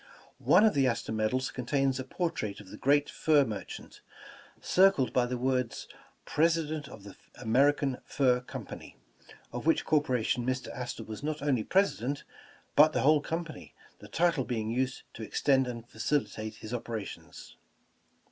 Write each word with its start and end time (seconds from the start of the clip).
One 0.39 0.65
of 0.65 0.73
the 0.73 0.87
Astor 0.87 1.11
medals 1.11 1.51
contains 1.51 1.99
a 1.99 2.03
portrait 2.03 2.59
of 2.59 2.69
the 2.71 2.77
great 2.77 3.07
fur 3.07 3.45
mer 3.45 3.63
chant, 3.63 4.01
circled 4.59 5.13
by 5.13 5.27
the 5.27 5.37
words, 5.37 5.87
"President 6.25 6.87
of 6.87 7.03
the 7.03 7.15
Ameri 7.39 7.77
can 7.77 8.01
Fur 8.03 8.39
Company," 8.41 8.97
of 9.53 9.67
which 9.67 9.85
corporation 9.85 10.43
Mr. 10.43 10.69
Astor 10.75 11.03
was 11.03 11.21
not 11.21 11.43
only 11.43 11.63
President, 11.63 12.23
but 12.75 12.93
the 12.93 13.01
whole 13.01 13.21
company, 13.21 13.75
the 13.99 14.07
title 14.07 14.43
being 14.43 14.71
used 14.71 15.03
to 15.13 15.21
extend 15.21 15.67
and 15.67 15.87
facilitate 15.87 16.55
his 16.55 16.73
operations. 16.73 17.55